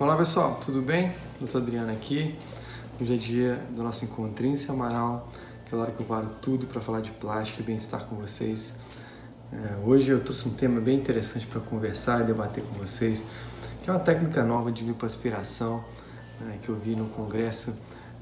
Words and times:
Olá 0.00 0.16
pessoal, 0.16 0.60
tudo 0.64 0.80
bem? 0.80 1.12
Doutor 1.40 1.60
Adriano 1.60 1.90
aqui. 1.90 2.38
Hoje 3.00 3.14
é 3.14 3.16
dia 3.16 3.60
do 3.74 3.82
nosso 3.82 4.04
encontrinho 4.04 4.56
semanal, 4.56 5.28
aquela 5.66 5.82
hora 5.82 5.90
que 5.90 5.98
eu 5.98 6.06
paro 6.06 6.28
tudo 6.40 6.68
para 6.68 6.80
falar 6.80 7.00
de 7.00 7.10
plástico 7.10 7.62
e 7.62 7.64
bem-estar 7.64 8.04
com 8.04 8.14
vocês. 8.14 8.74
É, 9.52 9.84
hoje 9.84 10.12
eu 10.12 10.20
trouxe 10.22 10.46
um 10.48 10.52
tema 10.52 10.80
bem 10.80 10.96
interessante 10.96 11.48
para 11.48 11.60
conversar 11.60 12.20
e 12.20 12.26
debater 12.26 12.62
com 12.62 12.74
vocês, 12.74 13.24
que 13.82 13.90
é 13.90 13.92
uma 13.92 13.98
técnica 13.98 14.44
nova 14.44 14.70
de 14.70 14.84
lipoaspiração 14.84 15.84
né, 16.42 16.60
que 16.62 16.68
eu 16.68 16.76
vi 16.76 16.94
no 16.94 17.08
congresso 17.08 17.72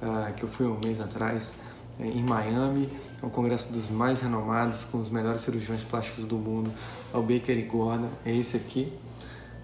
uh, 0.00 0.32
que 0.32 0.44
eu 0.44 0.48
fui 0.48 0.64
um 0.64 0.80
mês 0.82 0.98
atrás 0.98 1.52
é, 2.00 2.06
em 2.06 2.24
Miami, 2.26 2.90
é 3.22 3.26
um 3.26 3.28
congresso 3.28 3.70
dos 3.70 3.90
mais 3.90 4.22
renomados, 4.22 4.84
com 4.84 4.96
os 4.96 5.10
melhores 5.10 5.42
cirurgiões 5.42 5.84
plásticos 5.84 6.24
do 6.24 6.36
mundo, 6.36 6.72
é 7.12 7.16
o 7.18 7.20
Baker 7.20 7.58
e 7.58 7.62
Gordon, 7.64 8.08
é 8.24 8.34
esse 8.34 8.56
aqui. 8.56 8.90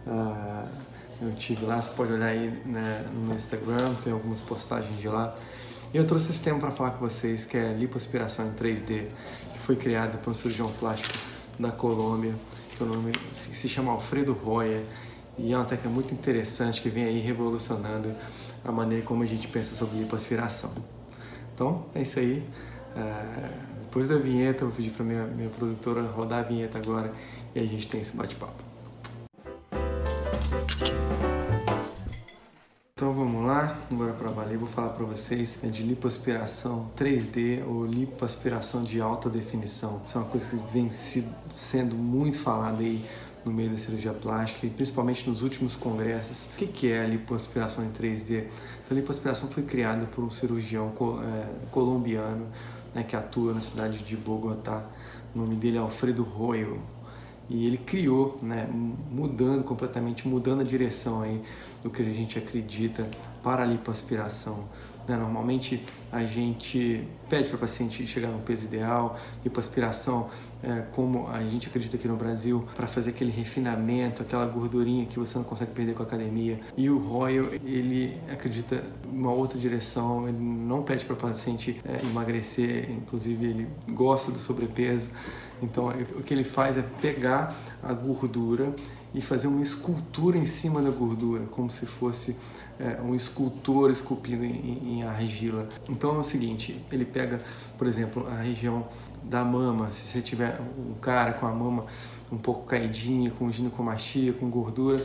Uh, 0.06 0.91
eu 1.22 1.32
tive 1.34 1.64
lá, 1.64 1.80
você 1.80 1.92
pode 1.92 2.12
olhar 2.12 2.26
aí 2.26 2.50
né, 2.66 3.04
no 3.12 3.20
meu 3.20 3.36
Instagram, 3.36 3.94
tem 4.02 4.12
algumas 4.12 4.40
postagens 4.40 4.98
de 5.00 5.08
lá. 5.08 5.36
E 5.94 5.96
eu 5.96 6.06
trouxe 6.06 6.30
esse 6.30 6.42
tema 6.42 6.58
para 6.58 6.70
falar 6.70 6.92
com 6.92 7.06
vocês, 7.06 7.44
que 7.44 7.56
é 7.56 7.72
lipoaspiração 7.72 8.48
em 8.48 8.52
3D, 8.52 9.06
que 9.52 9.58
foi 9.60 9.76
criada 9.76 10.18
por 10.18 10.30
um 10.30 10.34
cirurgião 10.34 10.70
plástico 10.72 11.14
da 11.58 11.70
Colômbia, 11.70 12.34
que 12.76 12.82
o 12.82 12.86
nome 12.86 13.12
se 13.32 13.68
chama 13.68 13.92
Alfredo 13.92 14.32
Roya, 14.32 14.82
e 15.38 15.52
é 15.52 15.56
uma 15.56 15.64
técnica 15.64 15.88
muito 15.88 16.12
interessante 16.12 16.80
que 16.80 16.88
vem 16.88 17.04
aí 17.04 17.20
revolucionando 17.20 18.14
a 18.64 18.72
maneira 18.72 19.04
como 19.04 19.22
a 19.22 19.26
gente 19.26 19.48
pensa 19.48 19.74
sobre 19.74 19.98
lipoaspiração. 19.98 20.72
Então, 21.54 21.86
é 21.94 22.02
isso 22.02 22.18
aí. 22.18 22.42
Uh, 22.96 23.82
depois 23.84 24.08
da 24.08 24.16
vinheta, 24.16 24.64
eu 24.64 24.68
vou 24.68 24.76
pedir 24.76 24.90
para 24.90 25.04
minha, 25.04 25.24
minha 25.26 25.50
produtora 25.50 26.02
rodar 26.02 26.40
a 26.40 26.42
vinheta 26.42 26.78
agora 26.78 27.12
e 27.54 27.60
a 27.60 27.66
gente 27.66 27.86
tem 27.86 28.00
esse 28.00 28.16
bate-papo. 28.16 28.72
Então 33.02 33.12
vamos 33.12 33.44
lá, 33.44 33.76
agora 33.90 34.12
para 34.12 34.30
valer, 34.30 34.56
vou 34.56 34.68
falar 34.68 34.90
para 34.90 35.04
vocês 35.04 35.58
de 35.60 35.82
lipoaspiração 35.82 36.88
3D 36.96 37.60
ou 37.66 37.84
lipoaspiração 37.84 38.84
de 38.84 39.00
alta 39.00 39.28
definição. 39.28 40.00
Isso 40.06 40.16
é 40.16 40.20
uma 40.20 40.30
coisa 40.30 40.56
que 40.56 40.72
vem 40.72 40.88
sendo 40.88 41.96
muito 41.96 42.38
falada 42.38 42.78
aí 42.78 43.04
no 43.44 43.52
meio 43.52 43.70
da 43.70 43.76
cirurgia 43.76 44.12
plástica 44.12 44.68
e 44.68 44.70
principalmente 44.70 45.28
nos 45.28 45.42
últimos 45.42 45.74
congressos. 45.74 46.44
O 46.44 46.50
que 46.54 46.92
é 46.92 47.00
a 47.00 47.06
lipoaspiração 47.08 47.84
em 47.84 47.90
3D? 47.90 48.44
A 48.88 48.94
lipoaspiração 48.94 49.48
foi 49.48 49.64
criada 49.64 50.06
por 50.06 50.22
um 50.22 50.30
cirurgião 50.30 50.92
é, 51.24 51.46
colombiano 51.72 52.46
né, 52.94 53.02
que 53.02 53.16
atua 53.16 53.52
na 53.52 53.60
cidade 53.60 53.98
de 53.98 54.16
Bogotá. 54.16 54.80
O 55.34 55.40
nome 55.40 55.56
dele 55.56 55.76
é 55.76 55.80
Alfredo 55.80 56.22
Royo 56.22 56.80
e 57.52 57.66
ele 57.66 57.76
criou, 57.76 58.38
né, 58.40 58.66
mudando 59.10 59.62
completamente, 59.62 60.26
mudando 60.26 60.62
a 60.62 60.64
direção 60.64 61.20
aí 61.20 61.38
do 61.82 61.90
que 61.90 62.00
a 62.00 62.04
gente 62.06 62.38
acredita 62.38 63.06
para 63.42 63.62
a 63.62 63.66
lipoaspiração. 63.66 64.64
Né? 65.06 65.16
Normalmente 65.16 65.82
a 66.10 66.24
gente 66.24 67.06
pede 67.28 67.48
para 67.48 67.56
o 67.56 67.58
paciente 67.58 68.06
chegar 68.06 68.28
no 68.28 68.40
peso 68.40 68.66
ideal, 68.66 69.18
lipoaspiração, 69.42 70.28
é, 70.62 70.82
como 70.92 71.28
a 71.28 71.42
gente 71.42 71.68
acredita 71.68 71.96
aqui 71.96 72.06
no 72.06 72.16
Brasil, 72.16 72.64
para 72.76 72.86
fazer 72.86 73.10
aquele 73.10 73.30
refinamento, 73.30 74.22
aquela 74.22 74.46
gordurinha 74.46 75.06
que 75.06 75.18
você 75.18 75.36
não 75.38 75.44
consegue 75.44 75.72
perder 75.72 75.94
com 75.94 76.02
a 76.02 76.06
academia. 76.06 76.60
E 76.76 76.90
o 76.90 76.98
Royal, 76.98 77.46
ele 77.64 78.16
acredita 78.30 78.84
uma 79.10 79.32
outra 79.32 79.58
direção, 79.58 80.28
ele 80.28 80.38
não 80.38 80.82
pede 80.82 81.04
para 81.04 81.14
o 81.14 81.16
paciente 81.16 81.80
é, 81.84 82.04
emagrecer, 82.06 82.90
inclusive 82.90 83.46
ele 83.46 83.68
gosta 83.88 84.30
do 84.30 84.38
sobrepeso. 84.38 85.08
Então 85.62 85.88
o 86.16 86.22
que 86.22 86.34
ele 86.34 86.44
faz 86.44 86.76
é 86.76 86.84
pegar 87.00 87.54
a 87.82 87.92
gordura 87.92 88.74
e 89.14 89.20
fazer 89.20 89.46
uma 89.46 89.62
escultura 89.62 90.36
em 90.38 90.46
cima 90.46 90.82
da 90.82 90.90
gordura, 90.90 91.44
como 91.50 91.70
se 91.70 91.86
fosse 91.86 92.36
é, 92.78 93.00
um 93.02 93.14
escultor 93.14 93.90
esculpindo 93.90 94.44
em, 94.44 94.98
em, 94.98 95.02
argila. 95.02 95.68
Então 95.88 96.16
é 96.16 96.18
o 96.18 96.22
seguinte, 96.22 96.78
ele 96.90 97.04
pega, 97.04 97.40
por 97.78 97.86
exemplo, 97.86 98.26
a 98.28 98.36
região 98.36 98.86
da 99.22 99.44
mama, 99.44 99.92
se 99.92 100.02
você 100.06 100.20
tiver 100.20 100.60
um 100.78 100.94
cara 100.94 101.32
com 101.34 101.46
a 101.46 101.52
mama 101.52 101.86
um 102.30 102.38
pouco 102.38 102.66
caidinha, 102.66 103.30
com 103.30 103.50
ginecomastia, 103.50 104.32
com 104.32 104.48
gordura, 104.48 105.02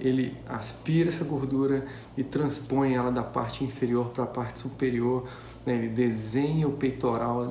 ele 0.00 0.36
aspira 0.48 1.10
essa 1.10 1.24
gordura 1.24 1.86
e 2.16 2.24
transpõe 2.24 2.94
ela 2.94 3.12
da 3.12 3.22
parte 3.22 3.62
inferior 3.62 4.06
para 4.06 4.24
a 4.24 4.26
parte 4.26 4.58
superior. 4.58 5.28
Né? 5.66 5.74
Ele 5.74 5.88
desenha 5.88 6.66
o 6.66 6.72
peitoral 6.72 7.50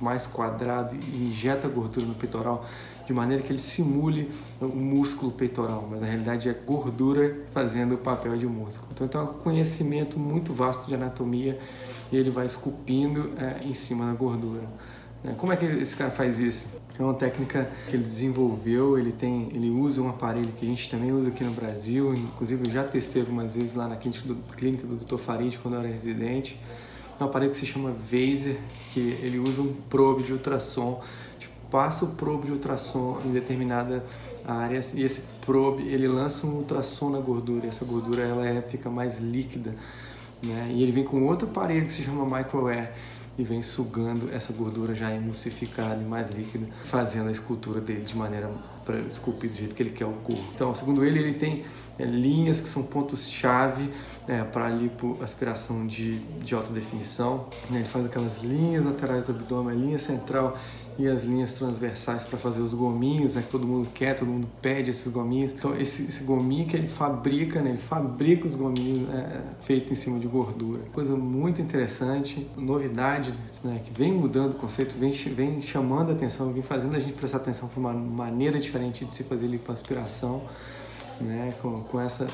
mais 0.00 0.26
quadrado 0.26 0.96
e 0.96 1.28
injeta 1.28 1.68
gordura 1.68 2.06
no 2.06 2.14
peitoral 2.14 2.66
de 3.06 3.12
maneira 3.12 3.42
que 3.42 3.50
ele 3.50 3.58
simule 3.58 4.30
o 4.60 4.66
músculo 4.66 5.30
peitoral, 5.30 5.86
mas 5.88 6.00
na 6.00 6.06
realidade 6.06 6.48
é 6.48 6.52
gordura 6.52 7.44
fazendo 7.52 7.94
o 7.94 7.98
papel 7.98 8.36
de 8.36 8.46
músculo. 8.46 8.88
Então, 8.92 9.06
então 9.06 9.20
é 9.20 9.24
um 9.24 9.34
conhecimento 9.34 10.18
muito 10.18 10.52
vasto 10.52 10.88
de 10.88 10.94
anatomia 10.94 11.58
e 12.10 12.16
ele 12.16 12.30
vai 12.30 12.46
esculpindo 12.46 13.32
é, 13.38 13.64
em 13.64 13.74
cima 13.74 14.06
da 14.06 14.12
gordura. 14.12 14.64
Né? 15.22 15.34
Como 15.38 15.52
é 15.52 15.56
que 15.56 15.64
esse 15.64 15.94
cara 15.94 16.10
faz 16.10 16.40
isso? 16.40 16.66
É 16.98 17.02
uma 17.02 17.14
técnica 17.14 17.70
que 17.88 17.94
ele 17.94 18.04
desenvolveu, 18.04 18.98
ele 18.98 19.12
tem, 19.12 19.50
ele 19.54 19.70
usa 19.70 20.00
um 20.00 20.08
aparelho 20.08 20.52
que 20.52 20.64
a 20.64 20.68
gente 20.68 20.90
também 20.90 21.12
usa 21.12 21.28
aqui 21.28 21.44
no 21.44 21.52
Brasil, 21.52 22.14
inclusive 22.14 22.66
eu 22.66 22.72
já 22.72 22.82
testei 22.82 23.22
algumas 23.22 23.54
vezes 23.54 23.74
lá 23.74 23.86
na 23.86 23.96
clínica 23.96 24.26
do, 24.26 24.34
clínica 24.56 24.86
do 24.86 24.96
Dr. 24.96 25.18
Farid 25.18 25.58
quando 25.58 25.74
eu 25.74 25.80
era 25.80 25.88
residente. 25.88 26.58
É 27.18 27.22
um 27.22 27.26
aparelho 27.26 27.52
que 27.52 27.58
se 27.58 27.66
chama 27.66 27.90
Vaser, 28.10 28.58
que 28.92 29.00
ele 29.00 29.38
usa 29.38 29.60
um 29.60 29.74
probe 29.88 30.22
de 30.22 30.32
ultrassom 30.32 31.02
passa 31.76 32.06
o 32.06 32.08
probe 32.08 32.46
de 32.46 32.52
ultrassom 32.52 33.20
em 33.22 33.32
determinada 33.32 34.02
área 34.46 34.80
e 34.94 35.04
esse 35.04 35.20
probe 35.44 35.82
ele 35.82 36.08
lança 36.08 36.46
um 36.46 36.54
ultrassom 36.54 37.10
na 37.10 37.18
gordura 37.18 37.66
e 37.66 37.68
essa 37.68 37.84
gordura 37.84 38.22
ela 38.22 38.48
é, 38.48 38.62
fica 38.62 38.88
mais 38.88 39.18
líquida 39.18 39.74
né? 40.42 40.70
e 40.72 40.82
ele 40.82 40.90
vem 40.90 41.04
com 41.04 41.22
outro 41.26 41.46
aparelho 41.46 41.84
que 41.84 41.92
se 41.92 42.02
chama 42.02 42.24
microair 42.24 42.92
e 43.36 43.44
vem 43.44 43.62
sugando 43.62 44.32
essa 44.32 44.54
gordura 44.54 44.94
já 44.94 45.14
emulsificada 45.14 46.00
e 46.00 46.06
mais 46.06 46.30
líquida 46.30 46.66
fazendo 46.86 47.28
a 47.28 47.30
escultura 47.30 47.78
dele 47.78 48.06
de 48.06 48.16
maneira 48.16 48.50
para 48.82 48.98
esculpir 49.00 49.50
do 49.50 49.56
jeito 49.56 49.74
que 49.74 49.82
ele 49.82 49.90
quer 49.90 50.06
o 50.06 50.12
corpo 50.12 50.44
então 50.54 50.74
segundo 50.74 51.04
ele 51.04 51.18
ele 51.18 51.34
tem 51.34 51.66
é, 51.98 52.06
linhas 52.06 52.58
que 52.58 52.70
são 52.70 52.84
pontos 52.84 53.28
chave 53.28 53.92
é, 54.26 54.42
para 54.44 54.70
lipoaspiração 54.70 55.86
de, 55.86 56.20
de 56.42 56.54
alta 56.54 56.72
definição 56.72 57.48
né? 57.68 57.80
ele 57.80 57.88
faz 57.88 58.06
aquelas 58.06 58.42
linhas 58.42 58.86
laterais 58.86 59.24
do 59.24 59.32
abdômen 59.32 59.76
linha 59.76 59.98
central 59.98 60.56
e 60.98 61.06
as 61.06 61.24
linhas 61.24 61.52
transversais 61.54 62.24
para 62.24 62.38
fazer 62.38 62.62
os 62.62 62.72
gominhos, 62.72 63.34
né, 63.34 63.42
que 63.42 63.48
todo 63.48 63.66
mundo 63.66 63.88
quer, 63.92 64.14
todo 64.14 64.28
mundo 64.28 64.48
pede 64.62 64.90
esses 64.90 65.12
gominhos. 65.12 65.52
Então 65.52 65.76
esse, 65.76 66.04
esse 66.04 66.24
gominho 66.24 66.66
que 66.66 66.76
ele 66.76 66.88
fabrica, 66.88 67.60
né, 67.60 67.70
ele 67.70 67.78
fabrica 67.78 68.46
os 68.46 68.54
gominhos 68.54 69.08
né, 69.08 69.42
feitos 69.60 69.92
em 69.92 69.94
cima 69.94 70.18
de 70.18 70.26
gordura. 70.26 70.82
Coisa 70.92 71.14
muito 71.14 71.60
interessante, 71.60 72.46
novidade 72.56 73.32
né, 73.62 73.80
que 73.84 73.92
vem 73.92 74.12
mudando 74.12 74.52
o 74.52 74.56
conceito, 74.56 74.94
vem, 74.98 75.12
vem 75.12 75.62
chamando 75.62 76.10
a 76.10 76.12
atenção, 76.14 76.52
vem 76.52 76.62
fazendo 76.62 76.96
a 76.96 76.98
gente 76.98 77.12
prestar 77.12 77.38
atenção 77.38 77.68
para 77.68 77.78
uma 77.78 77.92
maneira 77.92 78.58
diferente 78.58 79.04
de 79.04 79.14
se 79.14 79.24
fazer 79.24 79.46
lipoaspiração, 79.46 80.42
né, 81.20 81.54
com, 81.60 81.82
com 81.82 82.00
essa 82.00 82.26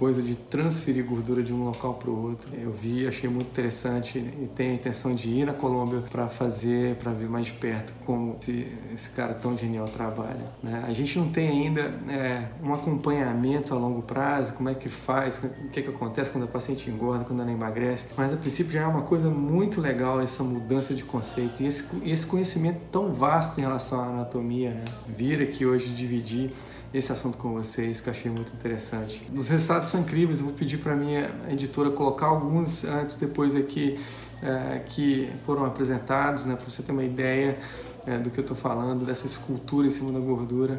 coisa 0.00 0.22
de 0.22 0.34
transferir 0.34 1.04
gordura 1.04 1.42
de 1.42 1.52
um 1.52 1.62
local 1.62 1.92
para 1.92 2.08
o 2.08 2.22
outro. 2.22 2.48
Eu 2.58 2.72
vi, 2.72 3.06
achei 3.06 3.28
muito 3.28 3.48
interessante 3.48 4.18
e 4.18 4.48
tenho 4.56 4.72
a 4.72 4.74
intenção 4.74 5.14
de 5.14 5.28
ir 5.28 5.44
na 5.44 5.52
Colômbia 5.52 6.00
para 6.10 6.26
fazer, 6.26 6.96
para 6.96 7.12
ver 7.12 7.28
mais 7.28 7.44
de 7.44 7.52
perto 7.52 7.92
como 8.06 8.38
esse, 8.40 8.66
esse, 8.94 9.10
cara 9.10 9.34
tão 9.34 9.58
genial 9.58 9.88
trabalha. 9.88 10.46
Né? 10.62 10.82
A 10.88 10.92
gente 10.94 11.18
não 11.18 11.28
tem 11.28 11.50
ainda 11.50 11.82
é, 12.08 12.48
um 12.62 12.72
acompanhamento 12.72 13.74
a 13.74 13.76
longo 13.76 14.00
prazo, 14.00 14.54
como 14.54 14.70
é 14.70 14.74
que 14.74 14.88
faz, 14.88 15.36
o 15.36 15.68
que, 15.68 15.80
é 15.80 15.82
que 15.82 15.90
acontece 15.90 16.30
quando 16.30 16.44
a 16.44 16.48
paciente 16.48 16.88
engorda, 16.88 17.26
quando 17.26 17.42
ela 17.42 17.52
emagrece, 17.52 18.06
mas 18.16 18.32
a 18.32 18.38
princípio 18.38 18.72
já 18.72 18.80
é 18.80 18.86
uma 18.86 19.02
coisa 19.02 19.28
muito 19.28 19.82
legal 19.82 20.18
essa 20.18 20.42
mudança 20.42 20.94
de 20.94 21.02
conceito 21.02 21.62
e 21.62 21.66
esse, 21.66 21.86
esse 22.06 22.24
conhecimento 22.24 22.80
tão 22.90 23.12
vasto 23.12 23.58
em 23.58 23.64
relação 23.64 24.00
à 24.00 24.06
anatomia. 24.06 24.70
Né? 24.70 24.84
Vir 25.06 25.42
aqui 25.42 25.66
hoje 25.66 25.88
dividir 25.88 26.54
esse 26.92 27.12
assunto 27.12 27.38
com 27.38 27.52
vocês, 27.52 28.00
que 28.00 28.08
eu 28.08 28.12
achei 28.12 28.30
muito 28.30 28.52
interessante. 28.52 29.22
Os 29.34 29.48
resultados 29.48 29.88
são 29.90 30.00
incríveis, 30.00 30.40
eu 30.40 30.46
vou 30.46 30.54
pedir 30.54 30.78
para 30.78 30.94
minha 30.96 31.30
editora 31.48 31.90
colocar 31.90 32.26
alguns 32.26 32.84
antes 32.84 33.16
depois 33.16 33.54
aqui 33.54 33.98
é, 34.42 34.80
que 34.88 35.30
foram 35.44 35.64
apresentados, 35.64 36.44
né, 36.44 36.56
para 36.56 36.68
você 36.68 36.82
ter 36.82 36.92
uma 36.92 37.04
ideia 37.04 37.58
é, 38.06 38.18
do 38.18 38.30
que 38.30 38.38
eu 38.38 38.42
estou 38.42 38.56
falando, 38.56 39.04
dessa 39.04 39.26
escultura 39.26 39.86
em 39.86 39.90
cima 39.90 40.10
da 40.10 40.18
gordura. 40.18 40.78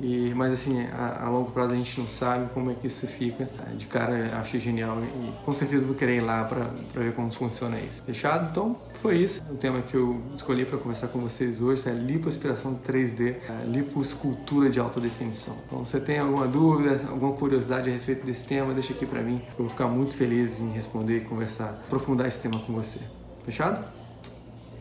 E, 0.00 0.32
mas 0.34 0.52
assim, 0.52 0.86
a, 0.92 1.24
a, 1.24 1.28
longo 1.28 1.50
prazo 1.52 1.74
a 1.74 1.76
gente 1.76 1.98
não 2.00 2.08
sabe 2.08 2.50
como 2.52 2.70
é 2.70 2.74
que 2.74 2.86
isso 2.86 3.06
fica. 3.06 3.48
De 3.76 3.86
cara 3.86 4.36
achei 4.38 4.60
genial 4.60 4.98
e 5.02 5.44
com 5.44 5.54
certeza 5.54 5.86
vou 5.86 5.94
querer 5.94 6.16
ir 6.16 6.20
lá 6.20 6.44
para 6.44 6.70
ver 6.94 7.14
como 7.14 7.30
funciona 7.30 7.78
isso. 7.78 8.02
Fechado? 8.02 8.48
Então 8.50 8.76
foi 9.00 9.18
isso. 9.18 9.42
O 9.50 9.56
tema 9.56 9.82
que 9.82 9.94
eu 9.94 10.20
escolhi 10.34 10.64
para 10.64 10.78
conversar 10.78 11.08
com 11.08 11.20
vocês 11.20 11.60
hoje 11.60 11.88
é 11.88 11.92
lipoaspiração 11.92 12.78
3D, 12.86 13.36
lipoescultura 13.66 14.70
de 14.70 14.80
alta 14.80 15.00
definição. 15.00 15.54
Então, 15.66 15.84
se 15.84 15.92
você 15.92 16.00
tem 16.00 16.18
alguma 16.18 16.46
dúvida, 16.46 17.00
alguma 17.08 17.32
curiosidade 17.34 17.88
a 17.88 17.92
respeito 17.92 18.24
desse 18.26 18.44
tema, 18.44 18.72
deixa 18.72 18.92
aqui 18.92 19.06
para 19.06 19.22
mim. 19.22 19.40
Eu 19.50 19.64
vou 19.64 19.68
ficar 19.68 19.88
muito 19.88 20.16
feliz 20.16 20.60
em 20.60 20.70
responder 20.70 21.18
e 21.18 21.20
conversar, 21.20 21.82
aprofundar 21.86 22.26
esse 22.26 22.40
tema 22.40 22.58
com 22.60 22.72
você. 22.72 23.00
Fechado? 23.44 23.84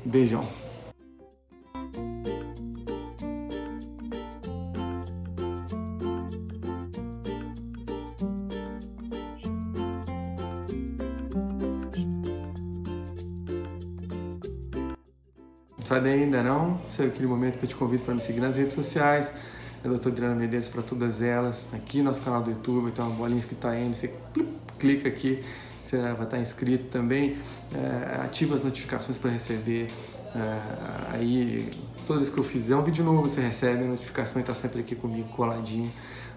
Beijão. 0.05 0.62
Sai 15.83 16.01
daí 16.01 16.23
ainda 16.23 16.41
não, 16.43 16.79
é 16.97 17.03
aquele 17.03 17.27
momento 17.27 17.59
que 17.59 17.65
eu 17.65 17.69
te 17.69 17.75
convido 17.75 18.03
para 18.03 18.13
me 18.13 18.21
seguir 18.21 18.39
nas 18.39 18.55
redes 18.55 18.73
sociais. 18.73 19.31
É 19.83 19.87
Dr. 19.87 20.07
Adriano 20.07 20.35
Medeiros 20.35 20.69
para 20.69 20.81
todas 20.81 21.21
elas. 21.21 21.67
Aqui 21.73 21.97
no 21.97 22.05
nosso 22.05 22.21
canal 22.21 22.41
do 22.41 22.51
YouTube 22.51 22.91
tem 22.91 23.03
uma 23.03 23.13
bolinha 23.13 23.39
escrita 23.39 23.75
M, 23.75 23.93
você 23.93 24.13
clica 24.79 25.09
aqui, 25.09 25.43
você 25.83 25.97
vai 25.97 26.23
estar 26.23 26.39
inscrito 26.39 26.85
também. 26.85 27.37
É, 27.73 28.21
ativa 28.21 28.55
as 28.55 28.63
notificações 28.63 29.17
para 29.17 29.29
receber. 29.29 29.89
É, 30.33 31.13
aí, 31.13 31.69
toda 32.07 32.19
vez 32.19 32.29
que 32.29 32.39
eu 32.39 32.45
fizer 32.45 32.77
um 32.77 32.81
vídeo 32.81 33.03
novo, 33.03 33.23
você 33.23 33.41
recebe 33.41 33.83
a 33.83 33.87
notificação 33.87 34.39
e 34.39 34.43
está 34.43 34.53
sempre 34.53 34.79
aqui 34.79 34.95
comigo 34.95 35.27
coladinho. 35.29 35.91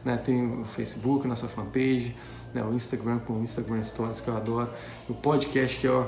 Né? 0.04 0.16
Tem 0.16 0.60
o 0.60 0.64
Facebook, 0.64 1.26
nossa 1.28 1.46
fanpage, 1.46 2.16
né? 2.52 2.64
o 2.64 2.74
Instagram 2.74 3.20
com 3.20 3.34
o 3.34 3.42
Instagram 3.42 3.80
Stories 3.82 4.20
que 4.20 4.28
eu 4.28 4.36
adoro, 4.36 4.70
o 5.08 5.14
podcast 5.14 5.78
que 5.78 5.86
é 5.86 5.90
ó, 5.90 6.06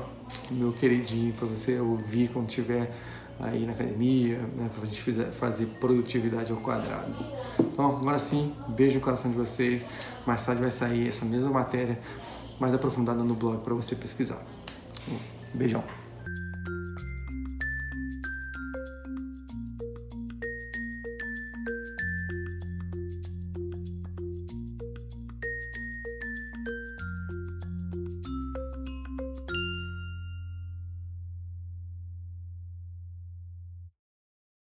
meu 0.50 0.72
queridinho 0.72 1.32
para 1.34 1.46
você 1.46 1.80
ouvir 1.80 2.30
quando 2.32 2.48
tiver 2.48 2.92
aí 3.40 3.64
na 3.64 3.72
academia, 3.72 4.38
né, 4.56 4.68
para 4.74 4.82
a 4.82 4.86
gente 4.86 5.00
fazer 5.32 5.66
produtividade 5.80 6.50
ao 6.50 6.58
quadrado. 6.58 7.14
Então, 7.60 7.96
agora 7.98 8.18
sim, 8.18 8.52
beijo 8.68 8.96
no 8.96 9.00
coração 9.00 9.30
de 9.30 9.36
vocês. 9.36 9.86
Mais 10.26 10.44
tarde 10.44 10.60
vai 10.60 10.70
sair 10.70 11.08
essa 11.08 11.24
mesma 11.24 11.50
matéria 11.50 11.98
mais 12.58 12.74
aprofundada 12.74 13.22
no 13.22 13.34
blog 13.34 13.62
para 13.62 13.74
você 13.74 13.94
pesquisar. 13.94 14.42
Beijão. 15.54 15.82